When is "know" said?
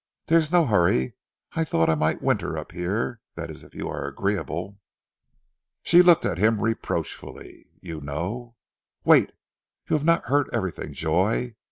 8.01-8.55